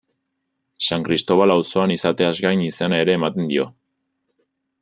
San 0.85 1.03
Kristobal 1.09 1.53
auzoan 1.57 1.95
izateaz 1.97 2.33
gain 2.49 2.65
izena 2.71 3.03
ere 3.05 3.19
ematen 3.21 3.49
dio. 3.55 3.71